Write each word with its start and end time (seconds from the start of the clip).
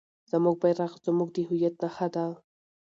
زموږ 0.31 0.55
بیرغ 0.61 0.91
زموږ 1.07 1.29
د 1.33 1.37
هویت 1.47 1.75
نښه 1.81 2.07
ده. 2.15 2.25